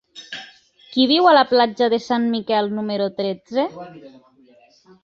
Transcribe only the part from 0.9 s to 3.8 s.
Qui viu a la platja de Sant Miquel número tretze?